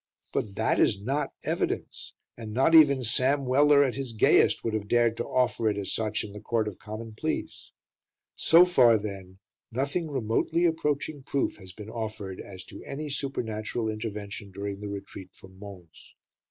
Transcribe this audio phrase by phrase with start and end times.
[0.33, 4.87] But that is not evidence; and not even Sam Weller at his gayest would have
[4.87, 7.71] dared to offer it as such in the Court of Common Pleas.
[8.35, 9.37] So far, then,
[9.71, 15.35] nothing remotely approaching proof has been offered as to any supernatural intervention during the Retreat
[15.35, 16.15] from Mons.